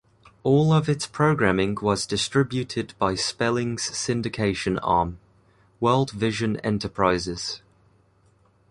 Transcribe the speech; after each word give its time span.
All 0.41 0.73
of 0.73 0.89
its 0.89 1.05
programming 1.05 1.77
was 1.79 2.07
distributed 2.07 2.95
by 2.97 3.13
Spelling's 3.13 3.83
syndication 3.91 4.79
arm, 4.81 5.19
Worldvision 5.79 6.59
Enterprises. 6.63 7.61